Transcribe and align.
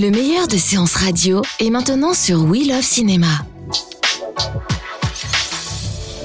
Le 0.00 0.10
meilleur 0.10 0.48
de 0.48 0.56
séances 0.56 0.94
radio 0.94 1.42
est 1.58 1.68
maintenant 1.68 2.14
sur 2.14 2.44
We 2.44 2.66
Love 2.66 2.80
Cinéma. 2.80 3.44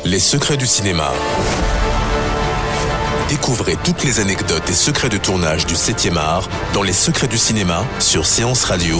Les 0.05 0.19
secrets 0.19 0.55
du 0.55 0.65
cinéma. 0.65 1.11
Découvrez 3.27 3.75
toutes 3.83 4.05
les 4.05 4.21
anecdotes 4.21 4.69
et 4.69 4.73
secrets 4.73 5.09
de 5.09 5.17
tournage 5.17 5.65
du 5.65 5.73
7e 5.73 6.15
art 6.15 6.47
dans 6.73 6.83
Les 6.83 6.93
secrets 6.93 7.27
du 7.27 7.37
cinéma 7.37 7.85
sur 7.99 8.25
Séance 8.25 8.63
Radio 8.63 8.95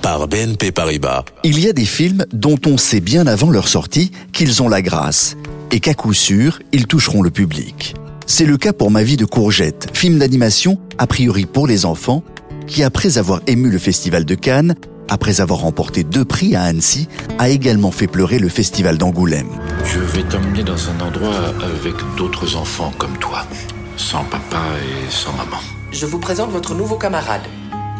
par 0.00 0.26
BNP 0.26 0.72
Paribas. 0.72 1.26
Il 1.44 1.60
y 1.60 1.68
a 1.68 1.74
des 1.74 1.84
films 1.84 2.24
dont 2.32 2.58
on 2.64 2.78
sait 2.78 3.00
bien 3.00 3.26
avant 3.26 3.50
leur 3.50 3.68
sortie 3.68 4.10
qu'ils 4.32 4.62
ont 4.62 4.70
la 4.70 4.80
grâce 4.80 5.36
et 5.70 5.80
qu'à 5.80 5.92
coup 5.92 6.14
sûr, 6.14 6.60
ils 6.72 6.86
toucheront 6.86 7.20
le 7.20 7.30
public. 7.30 7.94
C'est 8.24 8.46
le 8.46 8.56
cas 8.56 8.72
pour 8.72 8.90
Ma 8.90 9.02
vie 9.02 9.18
de 9.18 9.26
courgette, 9.26 9.88
film 9.92 10.18
d'animation 10.18 10.78
a 10.96 11.06
priori 11.06 11.44
pour 11.44 11.66
les 11.66 11.84
enfants, 11.84 12.22
qui 12.68 12.84
après 12.84 13.18
avoir 13.18 13.40
ému 13.46 13.70
le 13.70 13.78
Festival 13.78 14.24
de 14.24 14.34
Cannes, 14.34 14.76
après 15.08 15.40
avoir 15.40 15.60
remporté 15.60 16.04
deux 16.04 16.24
prix 16.24 16.54
à 16.54 16.62
Annecy, 16.62 17.08
a 17.38 17.48
également 17.48 17.90
fait 17.90 18.06
pleurer 18.06 18.38
le 18.38 18.48
Festival 18.48 18.98
d'Angoulême. 18.98 19.48
Je 19.84 19.98
vais 19.98 20.22
t'emmener 20.22 20.62
dans 20.62 20.78
un 20.90 21.00
endroit 21.00 21.54
avec 21.62 21.94
d'autres 22.16 22.56
enfants 22.56 22.92
comme 22.98 23.16
toi, 23.18 23.46
sans 23.96 24.22
papa 24.24 24.62
et 24.82 25.10
sans 25.10 25.32
maman. 25.32 25.58
Je 25.90 26.06
vous 26.06 26.18
présente 26.18 26.50
votre 26.50 26.74
nouveau 26.74 26.96
camarade, 26.96 27.40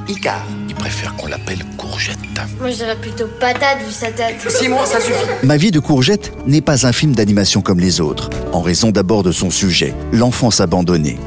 Icar. 0.07 0.45
Il 0.69 0.75
préfère 0.75 1.17
qu'on 1.17 1.27
l'appelle 1.27 1.65
Courgette. 1.77 2.19
Moi, 2.61 2.71
je 2.71 3.01
plutôt 3.01 3.27
patate 3.41 3.79
vu 3.85 3.91
sa 3.91 4.11
tête. 4.11 4.37
Simon, 4.49 4.85
ça 4.85 5.01
suffit. 5.01 5.17
Ma 5.43 5.57
vie 5.57 5.71
de 5.71 5.81
courgette 5.81 6.33
n'est 6.47 6.61
pas 6.61 6.87
un 6.87 6.93
film 6.93 7.15
d'animation 7.15 7.63
comme 7.63 7.81
les 7.81 8.01
autres, 8.01 8.31
en 8.53 8.61
raison 8.61 8.91
d'abord 8.91 9.23
de 9.23 9.33
son 9.33 9.51
sujet, 9.51 9.95
l'enfance 10.13 10.61
abandonnée. 10.61 11.19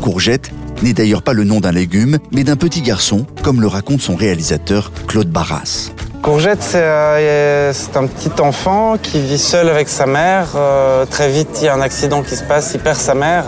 Courgette 0.00 0.50
n'est 0.82 0.92
d'ailleurs 0.92 1.22
pas 1.22 1.32
le 1.32 1.44
nom 1.44 1.60
d'un 1.60 1.72
légume, 1.72 2.18
mais 2.32 2.44
d'un 2.44 2.56
petit 2.56 2.82
garçon, 2.82 3.26
comme 3.42 3.60
le 3.60 3.66
raconte 3.66 4.00
son 4.00 4.14
réalisateur 4.14 4.92
Claude 5.06 5.28
Barras. 5.28 5.90
Courgette, 6.22 6.62
c'est 6.62 6.80
euh, 6.80 7.72
un 7.94 8.06
petit 8.06 8.40
enfant 8.40 8.96
qui 9.00 9.20
vit 9.20 9.38
seul 9.38 9.68
avec 9.68 9.88
sa 9.88 10.06
mère. 10.06 10.48
Euh, 10.56 11.06
très 11.06 11.30
vite, 11.30 11.48
il 11.60 11.66
y 11.66 11.68
a 11.68 11.74
un 11.74 11.80
accident 11.80 12.22
qui 12.22 12.34
se 12.34 12.42
passe, 12.42 12.72
il 12.74 12.80
perd 12.80 12.96
sa 12.96 13.14
mère. 13.14 13.44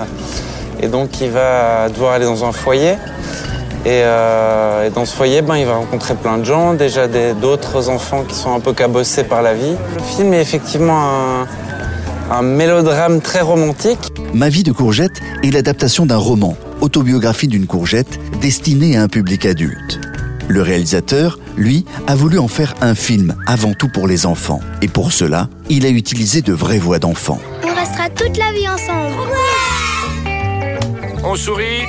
Et 0.81 0.87
donc, 0.87 1.21
il 1.21 1.31
va 1.31 1.89
devoir 1.89 2.13
aller 2.13 2.25
dans 2.25 2.45
un 2.45 2.53
foyer. 2.53 2.93
Et, 3.85 4.03
euh, 4.05 4.87
et 4.87 4.91
dans 4.91 5.05
ce 5.05 5.15
foyer, 5.15 5.43
ben, 5.43 5.57
il 5.57 5.67
va 5.67 5.75
rencontrer 5.75 6.15
plein 6.15 6.39
de 6.39 6.45
gens, 6.45 6.75
déjà 6.75 7.09
d'autres 7.09 7.89
enfants 7.89 8.23
qui 8.23 8.35
sont 8.35 8.55
un 8.55 8.61
peu 8.61 8.73
cabossés 8.73 9.25
par 9.25 9.43
la 9.43 9.55
vie. 9.55 9.75
Le 9.97 10.03
film 10.03 10.35
est 10.35 10.41
effectivement 10.41 11.01
un, 11.01 11.47
un 12.31 12.43
mélodrame 12.43 13.21
très 13.21 13.41
romantique. 13.41 14.13
Ma 14.35 14.49
vie 14.49 14.63
de 14.63 14.73
courgette 14.73 15.21
est 15.43 15.51
l'adaptation 15.51 16.07
d'un 16.07 16.17
roman, 16.17 16.57
autobiographie 16.81 17.49
d'une 17.49 17.67
courgette, 17.67 18.19
destinée 18.41 18.97
à 18.97 19.03
un 19.03 19.09
public 19.09 19.47
adulte. 19.47 20.01
Le 20.49 20.63
réalisateur, 20.63 21.39
lui, 21.57 21.85
a 22.07 22.15
voulu 22.15 22.39
en 22.39 22.49
faire 22.49 22.75
un 22.81 22.95
film 22.95 23.35
avant 23.47 23.75
tout 23.75 23.89
pour 23.89 24.07
les 24.07 24.25
enfants. 24.25 24.61
Et 24.81 24.89
pour 24.89 25.13
cela, 25.13 25.49
il 25.69 25.85
a 25.85 25.91
utilisé 25.91 26.41
de 26.41 26.53
vraies 26.53 26.79
voix 26.79 26.99
d'enfants. 26.99 27.41
On 27.65 27.75
restera 27.75 28.09
toute 28.09 28.37
la 28.39 28.53
vie 28.53 28.69
ensemble. 28.69 29.15
On 31.23 31.35
sourit 31.37 31.83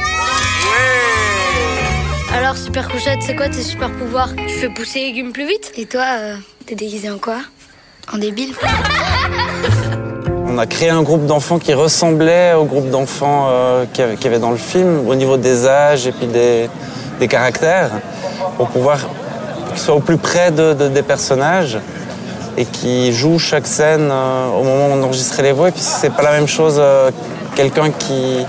Alors, 2.34 2.58
super 2.58 2.90
couchette, 2.90 3.20
c'est 3.22 3.36
quoi 3.36 3.48
tes 3.48 3.64
super 3.64 3.92
pouvoirs? 3.92 4.36
Tu 4.36 4.56
fais 4.56 4.70
pousser 4.70 5.00
les 5.00 5.06
légumes 5.08 5.32
plus 5.32 5.48
vite? 5.48 5.72
Et 5.78 5.86
toi, 5.86 6.06
euh, 6.20 6.36
t'es 6.66 6.76
déguisé 6.76 7.10
en 7.10 7.18
quoi? 7.18 7.40
En 8.12 8.18
débile? 8.18 8.54
On 10.60 10.62
a 10.64 10.66
créé 10.68 10.90
un 10.90 11.04
groupe 11.04 11.26
d'enfants 11.26 11.58
qui 11.58 11.74
ressemblait 11.74 12.54
au 12.54 12.66
groupe 12.66 12.90
d'enfants 12.90 13.48
euh, 13.50 13.86
qu'il 13.94 14.04
y 14.04 14.28
avait- 14.28 14.40
dans 14.40 14.52
le 14.52 14.58
film, 14.58 15.08
au 15.08 15.16
niveau 15.16 15.38
des 15.38 15.66
âges 15.66 16.06
et 16.06 16.12
puis 16.12 16.28
des, 16.28 16.70
caractères, 17.30 17.92
pour 18.58 18.68
pouvoir 18.68 18.98
qu'ils 19.70 19.78
soient 19.80 19.96
au 19.96 20.02
plus 20.02 20.18
près 20.18 20.52
de- 20.52 20.74
de- 20.74 20.90
des 20.90 21.02
personnages 21.02 21.80
et 22.58 22.66
qui 22.66 23.14
jouent 23.14 23.40
chaque 23.40 23.68
scène 23.68 24.10
euh, 24.12 24.48
au 24.50 24.64
moment 24.64 24.88
où 24.88 25.00
on 25.00 25.04
enregistrait 25.04 25.44
les 25.44 25.54
voix. 25.54 25.70
Et 25.70 25.72
puis 25.72 25.80
c'est 25.82 26.10
pas 26.14 26.24
la 26.24 26.32
même 26.32 26.48
chose 26.50 26.76
euh, 26.78 27.10
quelqu'un 27.56 27.90
qui 27.92 28.46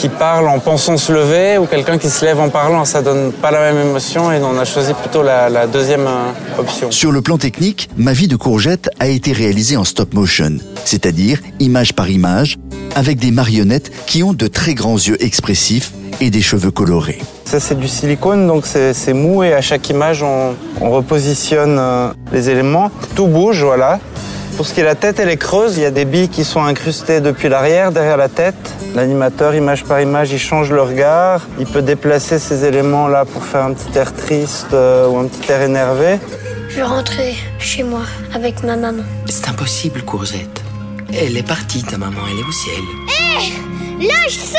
qui 0.00 0.08
parle 0.08 0.48
en 0.48 0.58
pensant 0.60 0.96
se 0.96 1.12
lever 1.12 1.58
ou 1.58 1.66
quelqu'un 1.66 1.98
qui 1.98 2.08
se 2.08 2.24
lève 2.24 2.40
en 2.40 2.48
parlant, 2.48 2.86
ça 2.86 3.02
donne 3.02 3.32
pas 3.32 3.50
la 3.50 3.60
même 3.60 3.86
émotion 3.86 4.32
et 4.32 4.40
on 4.40 4.58
a 4.58 4.64
choisi 4.64 4.94
plutôt 4.94 5.22
la, 5.22 5.50
la 5.50 5.66
deuxième 5.66 6.06
euh, 6.06 6.58
option. 6.58 6.90
Sur 6.90 7.12
le 7.12 7.20
plan 7.20 7.36
technique, 7.36 7.90
Ma 7.98 8.14
vie 8.14 8.26
de 8.26 8.36
courgette 8.36 8.88
a 8.98 9.08
été 9.08 9.32
réalisée 9.32 9.76
en 9.76 9.84
stop 9.84 10.14
motion, 10.14 10.56
c'est-à-dire 10.86 11.40
image 11.58 11.92
par 11.92 12.08
image, 12.08 12.56
avec 12.94 13.18
des 13.18 13.30
marionnettes 13.30 13.90
qui 14.06 14.22
ont 14.22 14.32
de 14.32 14.46
très 14.46 14.72
grands 14.72 14.96
yeux 14.96 15.22
expressifs 15.22 15.92
et 16.22 16.30
des 16.30 16.40
cheveux 16.40 16.70
colorés. 16.70 17.18
Ça, 17.44 17.60
c'est 17.60 17.78
du 17.78 17.88
silicone, 17.88 18.46
donc 18.46 18.64
c'est 18.64 18.94
c'est 18.94 19.12
mou 19.12 19.42
et 19.42 19.52
à 19.52 19.60
chaque 19.60 19.90
image, 19.90 20.22
on, 20.22 20.54
on 20.80 20.90
repositionne 20.90 21.76
euh, 21.78 22.08
les 22.32 22.48
éléments. 22.48 22.90
Tout 23.14 23.26
bouge, 23.26 23.62
voilà. 23.62 24.00
Pour 24.56 24.66
ce 24.66 24.74
qui 24.74 24.80
est 24.80 24.82
de 24.82 24.88
la 24.88 24.94
tête, 24.94 25.18
elle 25.18 25.30
est 25.30 25.36
creuse. 25.36 25.76
Il 25.78 25.82
y 25.82 25.86
a 25.86 25.90
des 25.90 26.04
billes 26.04 26.28
qui 26.28 26.44
sont 26.44 26.62
incrustées 26.62 27.20
depuis 27.20 27.48
l'arrière, 27.48 27.92
derrière 27.92 28.16
la 28.16 28.28
tête. 28.28 28.54
L'animateur, 28.94 29.54
image 29.54 29.84
par 29.84 30.00
image, 30.00 30.32
il 30.32 30.38
change 30.38 30.70
le 30.70 30.82
regard. 30.82 31.46
Il 31.58 31.66
peut 31.66 31.82
déplacer 31.82 32.38
ces 32.38 32.64
éléments-là 32.64 33.24
pour 33.24 33.44
faire 33.44 33.64
un 33.64 33.72
petit 33.72 33.96
air 33.98 34.14
triste 34.14 34.68
euh, 34.74 35.06
ou 35.08 35.18
un 35.18 35.26
petit 35.26 35.50
air 35.50 35.62
énervé. 35.62 36.18
Je 36.68 36.76
vais 36.76 36.82
rentrer 36.82 37.34
chez 37.58 37.82
moi 37.82 38.02
avec 38.34 38.62
ma 38.62 38.76
maman. 38.76 39.02
C'est 39.26 39.48
impossible, 39.48 40.02
Courgette. 40.02 40.60
Elle 41.12 41.36
est 41.36 41.46
partie, 41.46 41.82
ta 41.82 41.96
maman, 41.96 42.20
elle 42.30 42.38
est 42.38 42.48
au 42.48 42.52
ciel. 42.52 42.80
Lâche 44.00 44.38
ça 44.38 44.58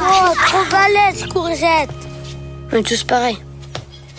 Oh, 0.00 0.34
trop 0.46 0.64
balèze, 0.70 1.26
courgette 1.32 1.90
On 2.72 2.76
est 2.78 2.82
tous 2.82 3.04
pareils. 3.04 3.38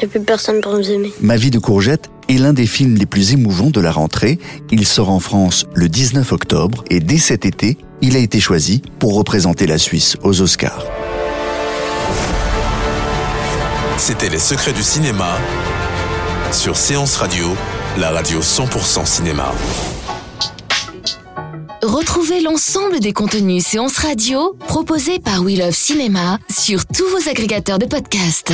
Y'a 0.02 0.08
plus 0.08 0.22
personne 0.22 0.62
pour 0.62 0.74
nous 0.74 0.90
aimer. 0.90 1.12
Ma 1.22 1.36
vie 1.36 1.52
de 1.52 1.60
courgette 1.60 2.10
est 2.34 2.38
l'un 2.38 2.54
des 2.54 2.66
films 2.66 2.96
les 2.96 3.06
plus 3.06 3.34
émouvants 3.34 3.70
de 3.70 3.80
la 3.80 3.92
rentrée. 3.92 4.40
Il 4.72 4.86
sort 4.86 5.10
en 5.10 5.20
France 5.20 5.66
le 5.74 5.90
19 5.90 6.32
octobre 6.32 6.84
et 6.90 7.00
dès 7.00 7.18
cet 7.18 7.46
été, 7.46 7.78
il 8.02 8.16
a 8.16 8.20
été 8.20 8.40
choisi 8.40 8.82
pour 9.00 9.16
représenter 9.16 9.68
la 9.68 9.78
Suisse 9.78 10.18
aux 10.24 10.42
Oscars. 10.42 10.86
C'était 13.98 14.30
Les 14.30 14.40
secrets 14.40 14.74
du 14.74 14.84
cinéma 14.84 15.38
sur 16.52 16.76
Séance 16.76 17.18
Radio, 17.18 17.48
la 17.98 18.12
radio 18.12 18.40
100% 18.40 19.06
cinéma. 19.06 19.52
Retrouvez 21.82 22.42
l'ensemble 22.42 23.00
des 23.00 23.14
contenus 23.14 23.66
séances 23.66 23.98
radio 23.98 24.56
proposés 24.68 25.20
par 25.20 25.42
We 25.42 25.58
Love 25.58 25.76
Cinéma 25.76 26.40
sur 26.50 26.86
tous 26.86 27.08
vos 27.10 27.30
agrégateurs 27.30 27.80
de 27.80 27.86
podcasts. 27.86 28.54